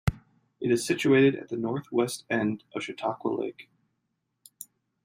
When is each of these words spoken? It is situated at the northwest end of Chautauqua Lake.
It 0.59 0.71
is 0.71 0.83
situated 0.83 1.35
at 1.35 1.49
the 1.49 1.57
northwest 1.57 2.25
end 2.27 2.63
of 2.73 2.81
Chautauqua 2.81 3.29
Lake. 3.35 3.69